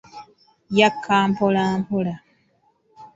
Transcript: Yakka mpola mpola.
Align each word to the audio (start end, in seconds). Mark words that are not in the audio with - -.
Yakka 0.77 1.15
mpola 1.29 1.63
mpola. 1.81 2.15